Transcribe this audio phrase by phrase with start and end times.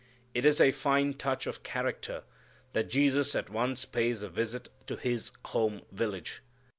[0.33, 2.23] It is a fine touch of character
[2.73, 6.41] that Jesus at once pays a visit to His home village.